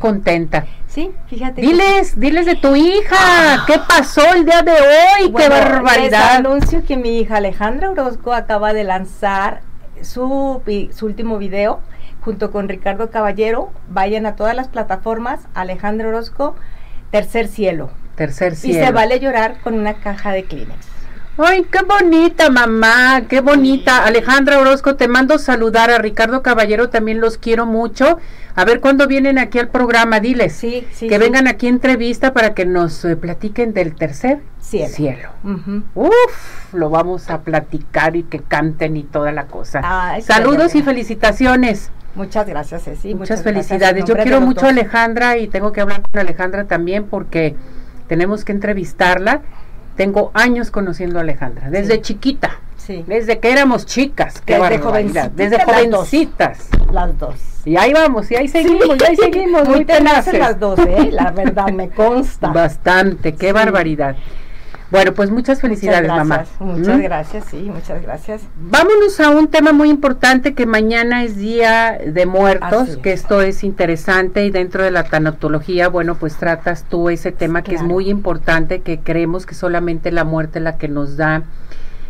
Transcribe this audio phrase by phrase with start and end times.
[0.00, 0.66] contenta.
[0.88, 1.60] Sí, fíjate.
[1.60, 5.32] Diles, diles de tu hija, ¿qué pasó el día de hoy?
[5.32, 6.30] ¡Qué barbaridad!
[6.30, 9.60] Les anuncio que mi hija Alejandra Orozco acaba de lanzar
[10.02, 10.60] su,
[10.92, 11.80] su último video
[12.22, 13.70] junto con Ricardo Caballero.
[13.88, 16.56] Vayan a todas las plataformas, Alejandra Orozco,
[17.12, 17.90] Tercer Cielo.
[18.16, 18.86] Tercer Y cielo.
[18.86, 20.86] se vale llorar con una caja de Kleenex.
[21.42, 24.04] Ay, qué bonita, mamá, qué bonita.
[24.04, 28.18] Alejandra Orozco, te mando saludar a Ricardo Caballero, también los quiero mucho.
[28.54, 30.52] A ver cuándo vienen aquí al programa, diles.
[30.52, 31.08] Sí, sí.
[31.08, 31.20] que sí.
[31.20, 35.30] vengan aquí a entrevista para que nos eh, platiquen del tercer Cielo.
[35.42, 35.82] Ujú.
[35.94, 39.80] Uf, lo vamos a platicar y que canten y toda la cosa.
[39.82, 41.90] Ay, Saludos qué y felicitaciones.
[42.14, 43.14] Muchas gracias, Ceci.
[43.14, 44.04] Muchas, en felicidades.
[44.04, 44.68] Yo quiero mucho a.
[44.70, 47.56] Alejandra y tengo que hablar con Alejandra también porque
[48.06, 49.42] tenemos que entrevistarla.
[49.96, 52.00] Tengo años conociendo a Alejandra, desde Sí.
[52.02, 56.68] chiquita, Sí, desde que éramos chicas, qué Desde jovencitas desde jovencitas.
[56.92, 57.34] las dos.
[57.66, 60.38] Y ahí vamos, y ahí seguimos, y ahí seguimos, muy, tenaces tenaces.
[60.40, 61.10] las dos, ¿eh?
[61.12, 62.48] La verdad, me consta.
[62.52, 63.52] Bastante, qué Sí.
[63.52, 64.16] barbaridad.
[64.90, 66.44] Bueno, pues muchas felicidades, muchas mamá.
[66.58, 67.02] Muchas ¿Mm?
[67.02, 68.42] gracias, sí, muchas gracias.
[68.56, 72.96] Vámonos a un tema muy importante que mañana es Día de Muertos, es.
[72.96, 77.62] que esto es interesante y dentro de la tanatología, bueno, pues tratas tú ese tema
[77.62, 81.44] que es muy importante, que creemos que solamente la muerte es la que nos da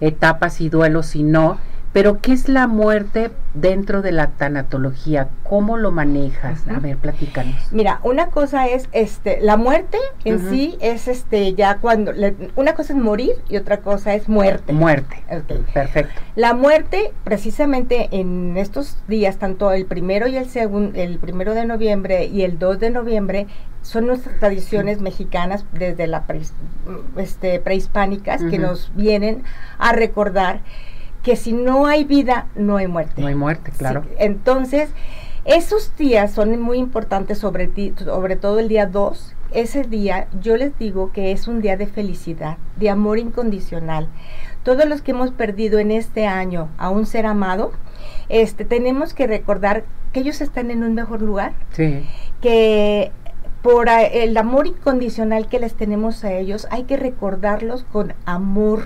[0.00, 1.58] etapas y duelos y no.
[1.92, 5.28] Pero ¿qué es la muerte dentro de la tanatología?
[5.42, 6.62] ¿Cómo lo manejas?
[6.74, 7.54] A ver, platícanos.
[7.70, 12.74] Mira, una cosa es este la muerte en sí es este ya cuando le- una
[12.74, 14.72] cosa es morir y otra cosa es muerte.
[14.72, 15.22] Muerte.
[15.30, 15.66] Ok.
[15.74, 16.18] Perfecto.
[16.34, 21.66] La muerte, precisamente en estos días, tanto el primero y el segundo, el primero de
[21.66, 23.46] noviembre y el 2 de noviembre,
[23.82, 26.52] son nuestras tradiciones mexicanas desde la preis-
[27.16, 29.42] este, prehispánicas que nos vienen
[29.78, 30.60] a recordar
[31.22, 33.20] que si no hay vida, no hay muerte.
[33.20, 34.02] No hay muerte, claro.
[34.02, 34.90] Sí, entonces,
[35.44, 39.34] esos días son muy importantes, sobre, ti- sobre todo el día 2.
[39.52, 44.08] Ese día yo les digo que es un día de felicidad, de amor incondicional.
[44.62, 47.72] Todos los que hemos perdido en este año a un ser amado,
[48.28, 52.04] este, tenemos que recordar que ellos están en un mejor lugar, Sí.
[52.40, 53.12] que
[53.62, 58.82] por el amor incondicional que les tenemos a ellos, hay que recordarlos con amor.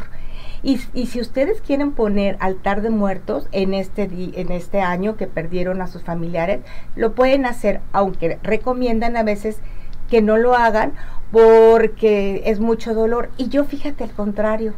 [0.62, 5.26] Y, y si ustedes quieren poner altar de muertos en este, en este año que
[5.26, 6.60] perdieron a sus familiares,
[6.94, 9.58] lo pueden hacer, aunque recomiendan a veces
[10.10, 10.92] que no lo hagan
[11.32, 13.30] porque es mucho dolor.
[13.36, 14.74] Y yo fíjate al contrario,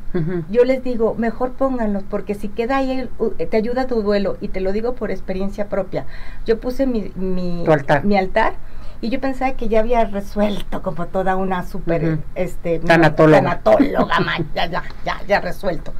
[0.50, 3.08] yo les digo, mejor pónganlos, porque si queda ahí,
[3.50, 6.06] te ayuda tu duelo, y te lo digo por experiencia propia.
[6.46, 8.04] Yo puse mi, mi, Tu altar.
[8.04, 8.54] mi altar
[9.00, 13.38] y yo pensaba que ya había resuelto como toda una super, este, Tanatóloga.
[13.38, 15.92] tanatóloga, man, ya, ya, ya, ya resuelto.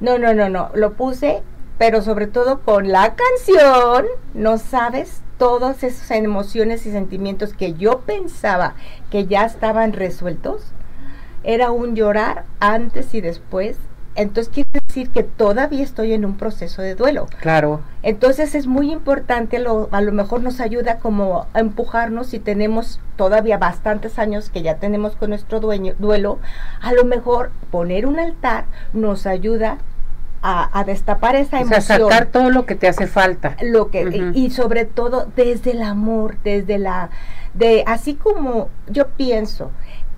[0.00, 1.42] No, no, no, no, lo puse,
[1.78, 8.00] pero sobre todo con la canción, no sabes todas esas emociones y sentimientos que yo
[8.00, 8.74] pensaba
[9.10, 10.72] que ya estaban resueltos,
[11.42, 13.76] era un llorar antes y después.
[14.14, 17.26] Entonces quiere decir que todavía estoy en un proceso de duelo.
[17.40, 17.80] Claro.
[18.02, 23.00] Entonces es muy importante, lo- a lo mejor nos ayuda como a empujarnos si tenemos
[23.16, 26.38] todavía bastantes años que ya tenemos con nuestro dueño, duelo,
[26.80, 29.78] a lo mejor poner un altar nos ayuda
[30.42, 33.56] a, a destapar esa O sea, emoción sacar todo lo que te hace falta.
[33.62, 37.08] lo que y, y sobre todo desde el amor desde la
[37.54, 39.70] de así como yo pienso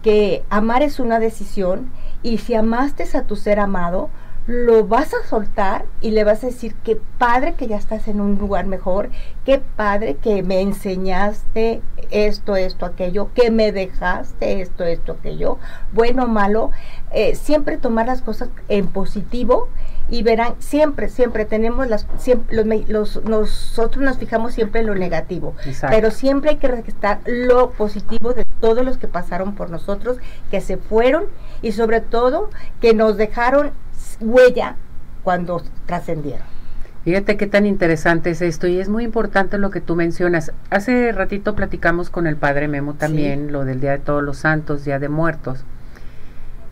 [0.02, 1.90] que amar es una decisión
[2.22, 4.10] y si amaste a tu ser amado
[4.46, 8.20] lo vas a soltar y le vas a decir qué padre que ya estás en
[8.20, 9.10] un lugar mejor,
[9.44, 11.80] qué padre que me enseñaste
[12.10, 15.58] esto, esto, aquello, que me dejaste esto, esto, aquello,
[15.92, 16.70] bueno malo,
[17.12, 19.68] eh, siempre tomar las cosas en positivo
[20.08, 24.94] y verán, siempre, siempre tenemos las, siempre, los, los- nosotros nos fijamos siempre en lo
[24.94, 25.96] negativo, Exacto.
[25.96, 30.18] pero siempre hay que rescatar lo positivo de todos los que pasaron por nosotros,
[30.50, 31.24] que se fueron
[31.62, 33.72] y sobre todo que nos dejaron
[34.20, 34.76] huella
[35.22, 36.56] cuando trascendieron.
[37.04, 40.50] Fíjate qué tan interesante es esto y es muy importante lo que tú mencionas.
[40.70, 44.84] Hace ratito platicamos con el padre Memo también, lo del Día de Todos los Santos,
[44.84, 45.64] Día de Muertos.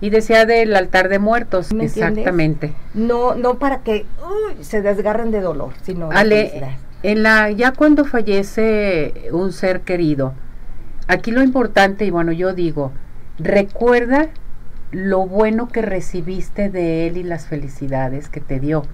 [0.01, 2.75] Y decía del altar de muertos, exactamente.
[2.95, 8.05] No, no para que uy, se desgarren de dolor, sino Ale, en la, ya cuando
[8.05, 10.35] fallece un ser querido,
[11.07, 12.91] aquí lo importante, y bueno, yo digo,
[13.39, 14.31] recuerda
[14.95, 18.85] lo bueno que recibiste de él y las felicidades que te dio.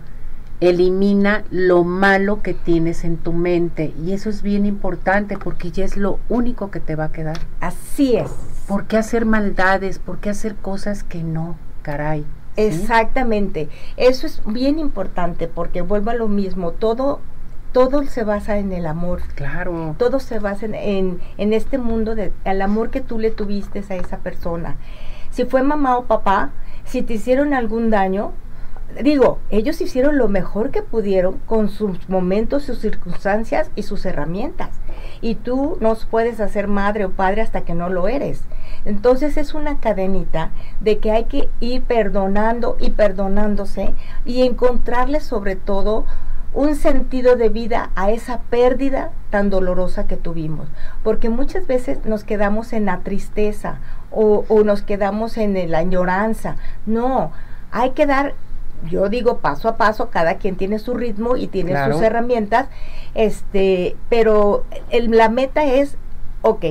[0.61, 5.85] Elimina lo malo que tienes en tu mente y eso es bien importante porque ya
[5.85, 7.39] es lo único que te va a quedar.
[7.61, 8.31] Así es.
[8.67, 9.99] ¿Por qué hacer maldades?
[9.99, 11.57] ¿Por qué hacer cosas que no?
[11.83, 12.27] Caray.
[12.57, 12.63] ¿sí?
[12.63, 13.69] Exactamente.
[13.97, 16.73] Eso es bien importante porque vuelvo a lo mismo.
[16.73, 17.21] Todo
[17.73, 19.23] todo se basa en el amor.
[19.35, 19.95] Claro.
[19.99, 23.85] Todo se basa en, en, en este mundo, de, el amor que tú le tuviste
[23.89, 24.77] a esa persona.
[25.31, 26.51] Si fue mamá o papá,
[26.85, 28.33] si te hicieron algún daño,
[29.03, 34.71] digo, ellos hicieron lo mejor que pudieron con sus momentos, sus circunstancias y sus herramientas.
[35.21, 38.43] Y tú no puedes hacer madre o padre hasta que no lo eres.
[38.85, 40.51] Entonces es una cadenita
[40.81, 43.95] de que hay que ir perdonando y perdonándose
[44.25, 46.07] y encontrarle sobre todo
[46.53, 50.69] un sentido de vida a esa pérdida tan dolorosa que tuvimos.
[51.05, 53.79] Porque muchas veces nos quedamos en la tristeza
[54.11, 56.57] o, o nos quedamos en la añoranza.
[56.87, 57.31] No,
[57.71, 58.35] hay que dar
[58.91, 61.93] yo digo paso a paso, cada quien tiene su ritmo y tiene Claro.
[61.93, 62.67] sus herramientas,
[63.15, 65.97] este, pero el- la meta es,
[66.41, 66.65] ok,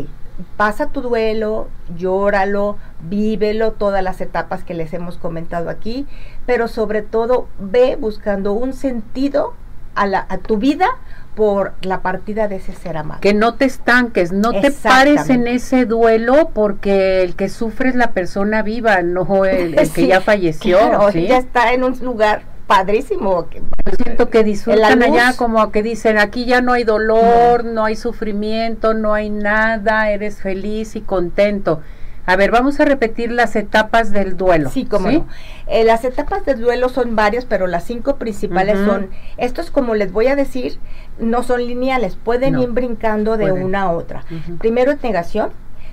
[0.57, 2.77] pasa tu duelo, llóralo,
[3.07, 6.07] vívelo, todas las etapas que les hemos comentado aquí,
[6.47, 9.53] pero sobre todo ve buscando un sentido
[9.95, 10.87] a, la, a tu vida
[11.35, 13.21] por la partida de ese ser amado.
[13.21, 17.95] Que no te estanques, no te pares en ese duelo porque el que sufre es
[17.95, 20.77] la persona viva, no el, el que ya falleció.
[20.77, 21.27] claro, ¿sí?
[21.27, 23.47] ya está en un lugar padrísimo.
[23.51, 23.61] Yo
[24.03, 28.93] siento que disfrutan allá como que dicen, aquí ya no hay dolor, no hay sufrimiento,
[28.93, 31.81] no hay nada, eres feliz y contento.
[32.25, 34.69] A ver, vamos a repetir las etapas del duelo.
[34.69, 35.27] Sí, como no.
[35.67, 40.11] Eh, las etapas del duelo son varias, pero las cinco principales son, estos como les
[40.11, 40.77] voy a decir,
[41.17, 43.65] no son lineales, pueden No, ir brincando de pueden.
[43.65, 44.23] una a otra.
[44.59, 45.49] Primero es negación,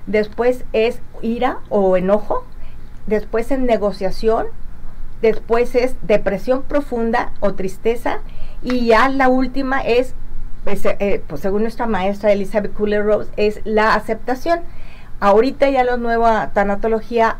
[0.06, 2.44] después es ira o enojo,
[3.06, 4.46] después es negociación,
[5.22, 8.18] después es depresión profunda o tristeza,
[8.62, 10.14] y ya la última es,
[10.64, 14.60] pues, eh, pues, según nuestra maestra Elizabeth Kubler-Ross, es la aceptación.
[15.20, 17.36] Ahorita ya la nueva tanatología,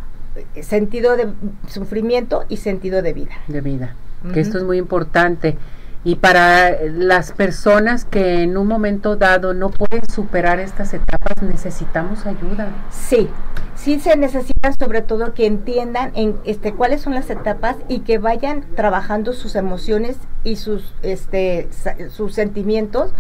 [0.55, 1.29] eh, sentido de
[1.69, 3.33] sufrimiento y sentido de vida.
[3.49, 3.95] de vida,
[4.33, 5.59] que esto es muy importante.
[6.05, 12.27] Y para las personas que en un momento dado no pueden superar estas etapas, necesitamos
[12.27, 12.69] ayuda.
[12.91, 13.29] Sí,
[13.75, 18.19] sí se necesita sobre todo que entiendan en este cuáles son las etapas y que
[18.19, 21.69] vayan trabajando sus emociones y sus este
[22.11, 23.11] sus sentimientos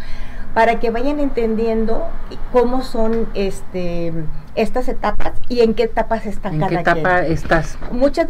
[0.56, 2.08] para que vayan entendiendo
[2.50, 4.10] cómo son este
[4.54, 7.32] estas etapas y en qué etapas está ¿En cada qué etapa quien.
[7.34, 7.76] estás?
[7.90, 8.24] Muchas